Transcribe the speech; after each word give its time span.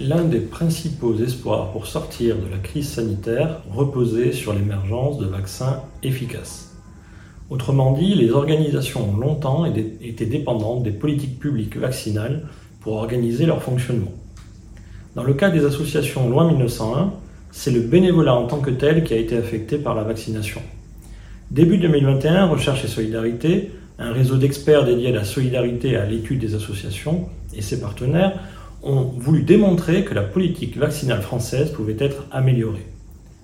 L'un 0.00 0.24
des 0.24 0.40
principaux 0.40 1.14
espoirs 1.18 1.70
pour 1.72 1.86
sortir 1.86 2.36
de 2.36 2.48
la 2.50 2.58
crise 2.58 2.88
sanitaire 2.88 3.62
reposait 3.70 4.32
sur 4.32 4.54
l'émergence 4.54 5.18
de 5.18 5.26
vaccins 5.26 5.82
efficaces. 6.02 6.76
Autrement 7.50 7.92
dit, 7.92 8.14
les 8.14 8.30
organisations 8.30 9.10
ont 9.10 9.16
longtemps 9.16 9.64
été 9.64 10.24
dépendantes 10.24 10.82
des 10.82 10.92
politiques 10.92 11.38
publiques 11.38 11.76
vaccinales 11.76 12.46
pour 12.80 12.94
organiser 12.94 13.44
leur 13.44 13.62
fonctionnement. 13.62 14.12
Dans 15.14 15.24
le 15.24 15.34
cas 15.34 15.50
des 15.50 15.64
associations 15.64 16.30
Loin 16.30 16.46
1901, 16.46 17.12
c'est 17.50 17.70
le 17.70 17.80
bénévolat 17.80 18.34
en 18.34 18.46
tant 18.46 18.60
que 18.60 18.70
tel 18.70 19.04
qui 19.04 19.14
a 19.14 19.16
été 19.16 19.36
affecté 19.36 19.78
par 19.78 19.94
la 19.94 20.04
vaccination. 20.04 20.62
Début 21.50 21.78
2021, 21.78 22.44
Recherche 22.48 22.84
et 22.84 22.88
Solidarité, 22.88 23.70
un 23.98 24.12
réseau 24.12 24.36
d'experts 24.36 24.84
dédié 24.84 25.08
à 25.08 25.12
la 25.12 25.24
solidarité 25.24 25.92
et 25.92 25.96
à 25.96 26.04
l'étude 26.04 26.40
des 26.40 26.54
associations 26.54 27.26
et 27.56 27.62
ses 27.62 27.80
partenaires, 27.80 28.38
ont 28.82 29.12
voulu 29.16 29.40
démontrer 29.44 30.04
que 30.04 30.12
la 30.12 30.22
politique 30.22 30.76
vaccinale 30.76 31.22
française 31.22 31.72
pouvait 31.72 31.96
être 31.98 32.26
améliorée. 32.32 32.86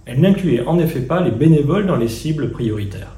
Elle 0.04 0.20
n'incluait 0.20 0.66
en 0.66 0.78
effet 0.78 1.00
pas 1.00 1.22
les 1.22 1.30
bénévoles 1.30 1.86
dans 1.86 1.96
les 1.96 2.09
cibles 2.09 2.50
prioritaires. 2.50 3.16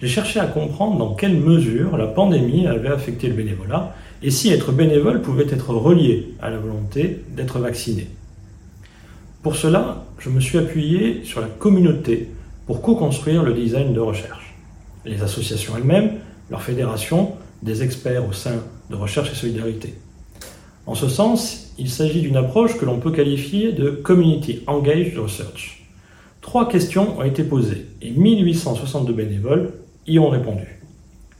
J'ai 0.00 0.08
cherché 0.08 0.40
à 0.40 0.46
comprendre 0.46 0.96
dans 0.96 1.14
quelle 1.14 1.36
mesure 1.36 1.98
la 1.98 2.06
pandémie 2.06 2.66
avait 2.66 2.88
affecté 2.88 3.28
le 3.28 3.34
bénévolat 3.34 3.94
et 4.22 4.30
si 4.30 4.50
être 4.50 4.72
bénévole 4.72 5.20
pouvait 5.20 5.44
être 5.44 5.74
relié 5.74 6.32
à 6.40 6.48
la 6.48 6.56
volonté 6.56 7.20
d'être 7.36 7.58
vacciné. 7.58 8.06
Pour 9.42 9.54
cela, 9.54 10.06
je 10.18 10.30
me 10.30 10.40
suis 10.40 10.56
appuyé 10.56 11.20
sur 11.24 11.42
la 11.42 11.48
communauté 11.48 12.30
pour 12.70 12.82
co-construire 12.82 13.42
le 13.42 13.52
design 13.52 13.92
de 13.92 13.98
recherche. 13.98 14.54
Les 15.04 15.24
associations 15.24 15.72
elles-mêmes, 15.76 16.12
leurs 16.50 16.62
fédérations, 16.62 17.32
des 17.64 17.82
experts 17.82 18.24
au 18.28 18.32
sein 18.32 18.62
de 18.90 18.94
Recherche 18.94 19.32
et 19.32 19.34
Solidarité. 19.34 19.94
En 20.86 20.94
ce 20.94 21.08
sens, 21.08 21.74
il 21.78 21.90
s'agit 21.90 22.20
d'une 22.20 22.36
approche 22.36 22.78
que 22.78 22.84
l'on 22.84 23.00
peut 23.00 23.10
qualifier 23.10 23.72
de 23.72 23.90
Community 23.90 24.62
Engaged 24.68 25.18
Research. 25.18 25.84
Trois 26.42 26.68
questions 26.68 27.18
ont 27.18 27.24
été 27.24 27.42
posées 27.42 27.86
et 28.02 28.12
1862 28.12 29.12
bénévoles 29.14 29.72
y 30.06 30.20
ont 30.20 30.28
répondu. 30.28 30.80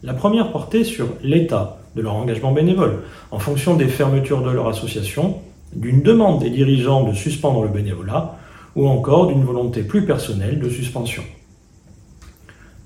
La 0.02 0.14
première 0.14 0.50
portait 0.50 0.82
sur 0.82 1.10
l'état 1.22 1.78
de 1.94 2.02
leur 2.02 2.16
engagement 2.16 2.50
bénévole, 2.50 3.04
en 3.30 3.38
fonction 3.38 3.76
des 3.76 3.86
fermetures 3.86 4.42
de 4.42 4.50
leur 4.50 4.66
association, 4.66 5.36
d'une 5.76 6.02
demande 6.02 6.40
des 6.40 6.50
dirigeants 6.50 7.04
de 7.04 7.12
suspendre 7.12 7.62
le 7.62 7.68
bénévolat, 7.68 8.36
ou 8.76 8.88
encore 8.88 9.26
d'une 9.28 9.44
volonté 9.44 9.82
plus 9.82 10.04
personnelle 10.04 10.58
de 10.58 10.68
suspension. 10.68 11.22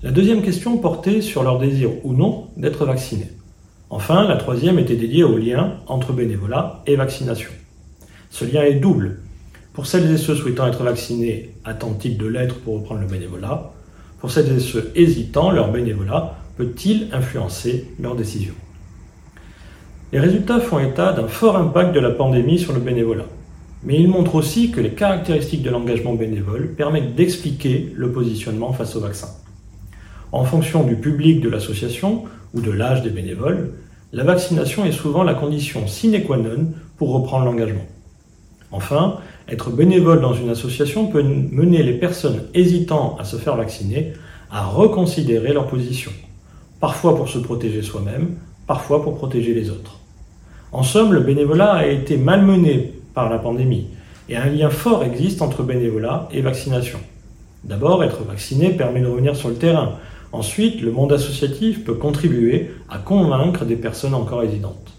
La 0.03 0.11
deuxième 0.11 0.41
question 0.41 0.77
portait 0.77 1.21
sur 1.21 1.43
leur 1.43 1.57
désir 1.57 1.89
ou 2.03 2.13
non 2.13 2.47
d'être 2.57 2.85
vaccinés. 2.85 3.31
Enfin, 3.89 4.27
la 4.27 4.35
troisième 4.35 4.79
était 4.79 4.95
dédiée 4.95 5.23
au 5.23 5.37
lien 5.37 5.77
entre 5.87 6.13
bénévolat 6.13 6.83
et 6.85 6.95
vaccination. 6.95 7.49
Ce 8.29 8.45
lien 8.45 8.63
est 8.63 8.75
double. 8.75 9.19
Pour 9.73 9.87
celles 9.87 10.11
et 10.11 10.17
ceux 10.17 10.35
souhaitant 10.35 10.67
être 10.67 10.83
vaccinés, 10.83 11.51
attendent-ils 11.63 12.17
de 12.17 12.27
l'être 12.27 12.59
pour 12.59 12.75
reprendre 12.75 13.01
le 13.01 13.07
bénévolat? 13.07 13.71
Pour 14.19 14.31
celles 14.31 14.51
et 14.55 14.59
ceux 14.59 14.91
hésitant, 14.95 15.51
leur 15.51 15.71
bénévolat 15.71 16.35
peut-il 16.57 17.09
influencer 17.11 17.85
leur 17.99 18.15
décision 18.15 18.53
Les 20.11 20.19
résultats 20.19 20.59
font 20.59 20.79
état 20.79 21.13
d'un 21.13 21.27
fort 21.27 21.57
impact 21.57 21.93
de 21.93 21.99
la 21.99 22.11
pandémie 22.11 22.59
sur 22.59 22.73
le 22.73 22.79
bénévolat. 22.79 23.25
Mais 23.83 23.99
ils 23.99 24.07
montrent 24.07 24.35
aussi 24.35 24.71
que 24.71 24.81
les 24.81 24.91
caractéristiques 24.91 25.61
de 25.61 25.69
l'engagement 25.69 26.13
bénévole 26.13 26.73
permettent 26.75 27.15
d'expliquer 27.15 27.93
le 27.95 28.11
positionnement 28.11 28.73
face 28.73 28.95
au 28.95 28.99
vaccin. 28.99 29.27
En 30.31 30.43
fonction 30.43 30.83
du 30.83 30.95
public 30.95 31.41
de 31.41 31.49
l'association 31.49 32.23
ou 32.53 32.61
de 32.61 32.71
l'âge 32.71 33.03
des 33.03 33.09
bénévoles, 33.09 33.73
la 34.11 34.23
vaccination 34.23 34.85
est 34.85 34.91
souvent 34.91 35.23
la 35.23 35.33
condition 35.33 35.87
sine 35.87 36.23
qua 36.23 36.37
non 36.37 36.73
pour 36.97 37.13
reprendre 37.13 37.45
l'engagement. 37.45 37.85
Enfin, 38.71 39.17
être 39.47 39.69
bénévole 39.69 40.21
dans 40.21 40.33
une 40.33 40.49
association 40.49 41.07
peut 41.07 41.23
mener 41.23 41.83
les 41.83 41.93
personnes 41.93 42.43
hésitant 42.53 43.15
à 43.19 43.23
se 43.23 43.37
faire 43.37 43.55
vacciner 43.55 44.13
à 44.51 44.65
reconsidérer 44.65 45.53
leur 45.53 45.67
position, 45.67 46.11
parfois 46.79 47.15
pour 47.15 47.29
se 47.29 47.39
protéger 47.39 47.81
soi-même, 47.81 48.35
parfois 48.67 49.03
pour 49.03 49.17
protéger 49.17 49.53
les 49.53 49.69
autres. 49.69 49.99
En 50.71 50.83
somme, 50.83 51.13
le 51.13 51.19
bénévolat 51.19 51.73
a 51.73 51.87
été 51.87 52.17
malmené 52.17 52.93
par 53.15 53.29
la 53.29 53.39
pandémie 53.39 53.87
et 54.29 54.37
un 54.37 54.45
lien 54.45 54.69
fort 54.69 55.03
existe 55.03 55.41
entre 55.41 55.63
bénévolat 55.63 56.29
et 56.31 56.41
vaccination. 56.41 56.99
D'abord, 57.63 58.03
être 58.03 58.23
vacciné 58.23 58.69
permet 58.69 59.01
de 59.01 59.07
revenir 59.07 59.35
sur 59.35 59.49
le 59.49 59.55
terrain, 59.55 59.95
Ensuite, 60.35 60.81
le 60.81 60.91
monde 60.91 61.13
associatif 61.13 61.85
peut 61.85 61.93
contribuer 61.93 62.71
à 62.89 62.97
convaincre 62.97 63.63
des 63.63 63.77
personnes 63.77 64.13
encore 64.13 64.43
hésitantes. 64.43 64.91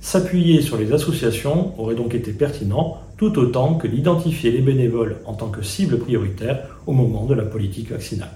S'appuyer 0.00 0.62
sur 0.62 0.78
les 0.78 0.94
associations 0.94 1.78
aurait 1.78 1.94
donc 1.94 2.14
été 2.14 2.32
pertinent 2.32 2.96
tout 3.18 3.38
autant 3.38 3.74
que 3.74 3.86
d'identifier 3.86 4.50
les 4.50 4.62
bénévoles 4.62 5.18
en 5.26 5.34
tant 5.34 5.48
que 5.48 5.60
cible 5.60 5.98
prioritaire 5.98 6.60
au 6.86 6.92
moment 6.92 7.26
de 7.26 7.34
la 7.34 7.44
politique 7.44 7.90
vaccinale. 7.90 8.32